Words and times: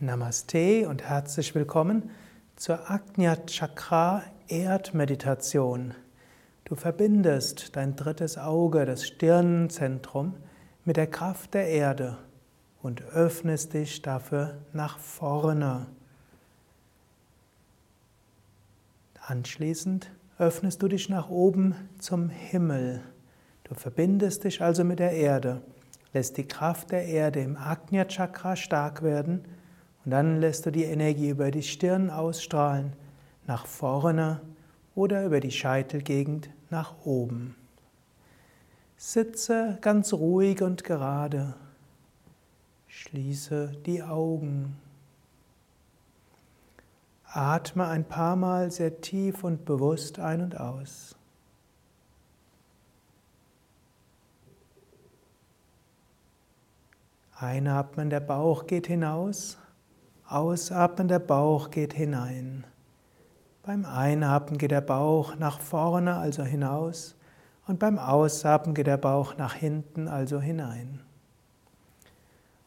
Namaste 0.00 0.88
und 0.88 1.04
herzlich 1.04 1.54
willkommen 1.54 2.10
zur 2.56 2.90
Ajna 2.90 3.36
Chakra 3.46 4.24
Erdmeditation. 4.48 5.94
Du 6.64 6.74
verbindest 6.74 7.76
dein 7.76 7.94
drittes 7.94 8.36
Auge, 8.36 8.86
das 8.86 9.06
Stirnzentrum, 9.06 10.34
mit 10.84 10.96
der 10.96 11.06
Kraft 11.06 11.54
der 11.54 11.68
Erde 11.68 12.18
und 12.82 13.02
öffnest 13.02 13.72
dich 13.72 14.02
dafür 14.02 14.58
nach 14.72 14.98
vorne. 14.98 15.86
Anschließend 19.24 20.10
öffnest 20.38 20.82
du 20.82 20.88
dich 20.88 21.08
nach 21.08 21.30
oben 21.30 21.76
zum 22.00 22.30
Himmel. 22.30 23.00
Du 23.62 23.74
verbindest 23.74 24.42
dich 24.42 24.60
also 24.60 24.82
mit 24.82 24.98
der 24.98 25.12
Erde, 25.12 25.62
lässt 26.12 26.36
die 26.36 26.48
Kraft 26.48 26.90
der 26.90 27.04
Erde 27.06 27.40
im 27.42 27.56
Ajna 27.56 28.06
Chakra 28.06 28.56
stark 28.56 29.04
werden 29.04 29.44
und 30.04 30.10
dann 30.10 30.40
lässt 30.40 30.66
du 30.66 30.70
die 30.70 30.84
Energie 30.84 31.30
über 31.30 31.50
die 31.50 31.62
Stirn 31.62 32.10
ausstrahlen, 32.10 32.92
nach 33.46 33.66
vorne 33.66 34.40
oder 34.94 35.24
über 35.24 35.40
die 35.40 35.50
Scheitelgegend 35.50 36.50
nach 36.70 36.94
oben. 37.04 37.56
Sitze 38.96 39.78
ganz 39.80 40.12
ruhig 40.12 40.62
und 40.62 40.84
gerade. 40.84 41.54
Schließe 42.86 43.72
die 43.84 44.02
Augen. 44.02 44.76
Atme 47.24 47.86
ein 47.88 48.04
paar 48.04 48.36
Mal 48.36 48.70
sehr 48.70 49.00
tief 49.00 49.42
und 49.42 49.64
bewusst 49.64 50.20
ein 50.20 50.40
und 50.40 50.60
aus. 50.60 51.16
Einatmen, 57.36 58.10
der 58.10 58.20
Bauch 58.20 58.66
geht 58.66 58.86
hinaus. 58.86 59.58
Ausatmen, 60.28 61.08
der 61.08 61.18
Bauch 61.18 61.70
geht 61.70 61.92
hinein. 61.92 62.64
Beim 63.62 63.84
Einatmen 63.84 64.58
geht 64.58 64.70
der 64.70 64.80
Bauch 64.80 65.36
nach 65.36 65.60
vorne, 65.60 66.16
also 66.16 66.42
hinaus. 66.42 67.14
Und 67.66 67.78
beim 67.78 67.98
Ausatmen 67.98 68.74
geht 68.74 68.86
der 68.86 68.96
Bauch 68.96 69.36
nach 69.36 69.54
hinten, 69.54 70.08
also 70.08 70.40
hinein. 70.40 71.00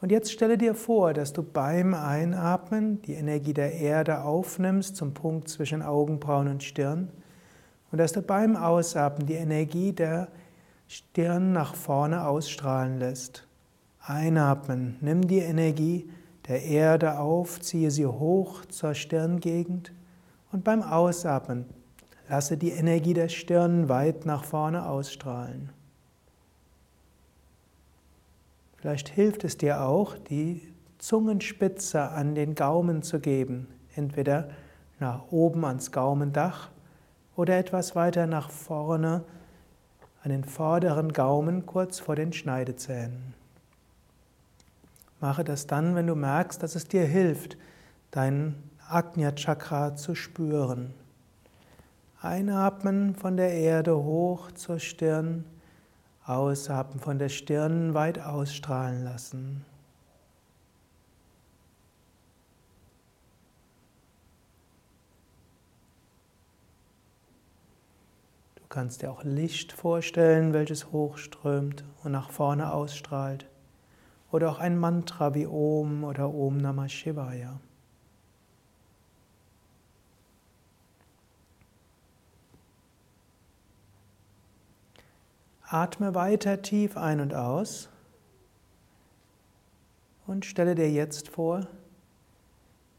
Und 0.00 0.12
jetzt 0.12 0.30
stelle 0.30 0.58
dir 0.58 0.74
vor, 0.74 1.14
dass 1.14 1.32
du 1.32 1.42
beim 1.42 1.94
Einatmen 1.94 3.00
die 3.02 3.14
Energie 3.14 3.54
der 3.54 3.72
Erde 3.72 4.22
aufnimmst 4.22 4.96
zum 4.96 5.14
Punkt 5.14 5.48
zwischen 5.48 5.82
Augenbrauen 5.82 6.48
und 6.48 6.62
Stirn 6.62 7.08
und 7.90 7.98
dass 7.98 8.12
du 8.12 8.20
beim 8.20 8.56
Ausatmen 8.56 9.26
die 9.26 9.34
Energie 9.34 9.92
der 9.92 10.28
Stirn 10.88 11.52
nach 11.52 11.74
vorne 11.74 12.26
ausstrahlen 12.26 12.98
lässt. 12.98 13.46
Einatmen, 14.00 14.96
nimm 15.00 15.26
die 15.26 15.38
Energie 15.38 16.08
der 16.48 16.62
Erde 16.62 17.18
auf, 17.18 17.60
ziehe 17.60 17.90
sie 17.90 18.06
hoch 18.06 18.64
zur 18.66 18.94
Stirngegend 18.94 19.92
und 20.52 20.64
beim 20.64 20.82
Ausatmen 20.82 21.66
lasse 22.28 22.56
die 22.56 22.70
Energie 22.70 23.14
der 23.14 23.28
Stirn 23.28 23.88
weit 23.88 24.26
nach 24.26 24.44
vorne 24.44 24.86
ausstrahlen. 24.86 25.70
Vielleicht 28.76 29.08
hilft 29.08 29.44
es 29.44 29.56
dir 29.56 29.82
auch, 29.82 30.16
die 30.16 30.62
Zungenspitze 30.98 32.10
an 32.10 32.34
den 32.34 32.54
Gaumen 32.54 33.02
zu 33.02 33.20
geben, 33.20 33.68
entweder 33.94 34.48
nach 34.98 35.30
oben 35.30 35.64
ans 35.64 35.92
Gaumendach 35.92 36.70
oder 37.36 37.58
etwas 37.58 37.94
weiter 37.94 38.26
nach 38.26 38.50
vorne 38.50 39.24
an 40.22 40.30
den 40.30 40.44
vorderen 40.44 41.12
Gaumen 41.12 41.66
kurz 41.66 41.98
vor 42.00 42.16
den 42.16 42.32
Schneidezähnen. 42.32 43.34
Mache 45.20 45.44
das 45.44 45.66
dann, 45.66 45.94
wenn 45.94 46.06
du 46.06 46.14
merkst, 46.14 46.62
dass 46.62 46.74
es 46.74 46.88
dir 46.88 47.04
hilft, 47.04 47.56
dein 48.10 48.54
Ajna 48.88 49.32
Chakra 49.32 49.96
zu 49.96 50.14
spüren. 50.14 50.94
Einatmen 52.20 53.14
von 53.14 53.36
der 53.36 53.52
Erde 53.52 53.96
hoch 53.96 54.52
zur 54.52 54.78
Stirn, 54.78 55.44
ausatmen 56.24 57.00
von 57.00 57.18
der 57.18 57.28
Stirn 57.28 57.94
weit 57.94 58.18
ausstrahlen 58.18 59.04
lassen. 59.04 59.64
Du 68.56 68.62
kannst 68.68 69.00
dir 69.00 69.10
auch 69.10 69.24
Licht 69.24 69.72
vorstellen, 69.72 70.52
welches 70.52 70.92
hochströmt 70.92 71.84
und 72.04 72.12
nach 72.12 72.30
vorne 72.30 72.72
ausstrahlt 72.72 73.46
oder 74.36 74.50
auch 74.50 74.58
ein 74.58 74.76
Mantra 74.76 75.34
wie 75.34 75.46
Om 75.46 76.04
oder 76.04 76.28
Om 76.28 76.58
Namah 76.58 76.90
Shivaya. 76.90 77.58
Atme 85.62 86.14
weiter 86.14 86.60
tief 86.60 86.98
ein 86.98 87.20
und 87.20 87.32
aus 87.32 87.88
und 90.26 90.44
stelle 90.44 90.74
dir 90.74 90.90
jetzt 90.90 91.30
vor, 91.30 91.66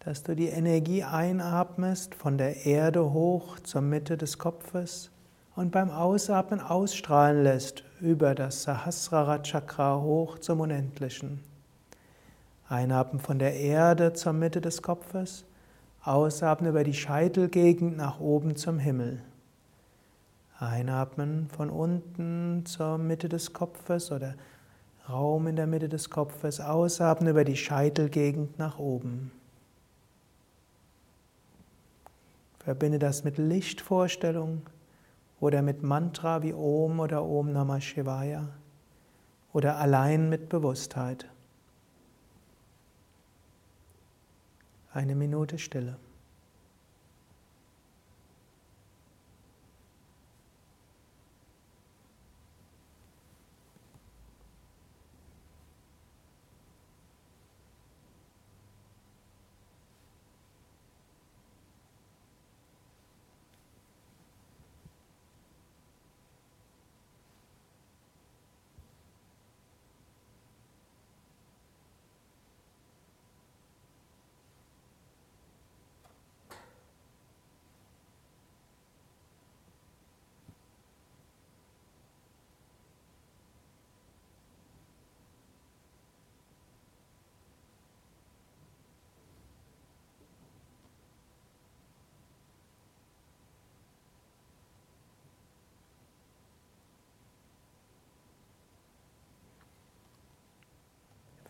dass 0.00 0.24
du 0.24 0.34
die 0.34 0.48
Energie 0.48 1.04
einatmest 1.04 2.16
von 2.16 2.38
der 2.38 2.66
Erde 2.66 3.12
hoch 3.12 3.60
zur 3.60 3.82
Mitte 3.82 4.16
des 4.16 4.36
Kopfes 4.36 5.12
und 5.56 5.70
beim 5.72 5.90
Ausatmen 5.90 6.60
ausstrahlen 6.60 7.42
lässt 7.42 7.84
über 8.00 8.34
das 8.34 8.62
Sahasrara 8.62 9.42
Chakra 9.42 10.00
hoch 10.00 10.38
zum 10.38 10.60
Unendlichen. 10.60 11.40
Einatmen 12.68 13.20
von 13.20 13.38
der 13.38 13.54
Erde 13.54 14.12
zur 14.12 14.32
Mitte 14.32 14.60
des 14.60 14.80
Kopfes, 14.80 15.44
ausatmen 16.02 16.70
über 16.70 16.84
die 16.84 16.94
Scheitelgegend 16.94 17.96
nach 17.96 18.20
oben 18.20 18.56
zum 18.56 18.78
Himmel. 18.78 19.22
Einatmen 20.58 21.48
von 21.48 21.70
unten 21.70 22.64
zur 22.66 22.98
Mitte 22.98 23.28
des 23.28 23.52
Kopfes 23.52 24.12
oder 24.12 24.34
Raum 25.08 25.48
in 25.48 25.56
der 25.56 25.66
Mitte 25.66 25.88
des 25.88 26.10
Kopfes, 26.10 26.60
ausatmen 26.60 27.30
über 27.30 27.44
die 27.44 27.56
Scheitelgegend 27.56 28.58
nach 28.58 28.78
oben. 28.78 29.32
Verbinde 32.60 32.98
das 32.98 33.24
mit 33.24 33.38
Lichtvorstellung 33.38 34.62
oder 35.40 35.62
mit 35.62 35.82
Mantra 35.82 36.42
wie 36.42 36.52
Om 36.52 37.00
oder 37.00 37.24
Om 37.24 37.52
Namah 37.52 37.80
Shivaya 37.80 38.48
oder 39.52 39.78
allein 39.78 40.28
mit 40.28 40.48
Bewusstheit. 40.48 41.26
Eine 44.92 45.14
Minute 45.14 45.58
Stille. 45.58 45.96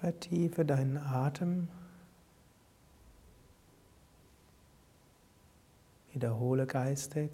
Vertiefe 0.00 0.64
deinen 0.64 0.96
Atem. 0.96 1.68
Wiederhole 6.14 6.66
geistig. 6.66 7.30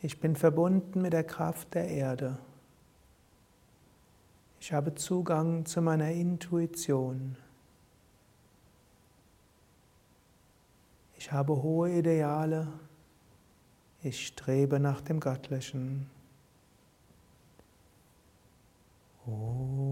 Ich 0.00 0.20
bin 0.20 0.36
verbunden 0.36 1.02
mit 1.02 1.12
der 1.12 1.24
Kraft 1.24 1.74
der 1.74 1.88
Erde. 1.88 2.38
Ich 4.60 4.72
habe 4.72 4.94
Zugang 4.94 5.66
zu 5.66 5.82
meiner 5.82 6.12
Intuition. 6.12 7.36
Ich 11.16 11.32
habe 11.32 11.62
hohe 11.62 11.90
Ideale. 11.90 12.68
Ich 14.04 14.24
strebe 14.24 14.78
nach 14.78 15.00
dem 15.00 15.18
Göttlichen. 15.18 16.08
Oh. 19.26 19.85